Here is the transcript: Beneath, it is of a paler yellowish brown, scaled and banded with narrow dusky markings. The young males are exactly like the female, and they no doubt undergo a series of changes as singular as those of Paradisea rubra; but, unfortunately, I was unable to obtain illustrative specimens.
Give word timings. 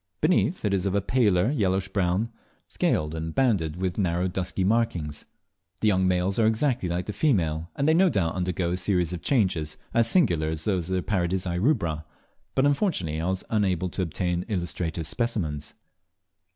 Beneath, 0.19 0.65
it 0.65 0.73
is 0.73 0.87
of 0.87 0.95
a 0.95 0.99
paler 0.99 1.51
yellowish 1.51 1.89
brown, 1.89 2.31
scaled 2.67 3.13
and 3.13 3.35
banded 3.35 3.75
with 3.75 3.99
narrow 3.99 4.27
dusky 4.27 4.63
markings. 4.63 5.25
The 5.81 5.89
young 5.89 6.07
males 6.07 6.39
are 6.39 6.47
exactly 6.47 6.89
like 6.89 7.05
the 7.05 7.13
female, 7.13 7.69
and 7.75 7.87
they 7.87 7.93
no 7.93 8.09
doubt 8.09 8.33
undergo 8.33 8.71
a 8.71 8.77
series 8.77 9.13
of 9.13 9.21
changes 9.21 9.77
as 9.93 10.09
singular 10.09 10.47
as 10.47 10.65
those 10.65 10.89
of 10.89 11.05
Paradisea 11.05 11.61
rubra; 11.61 12.03
but, 12.55 12.65
unfortunately, 12.65 13.21
I 13.21 13.27
was 13.29 13.43
unable 13.51 13.89
to 13.89 14.01
obtain 14.01 14.43
illustrative 14.47 15.05
specimens. 15.05 15.75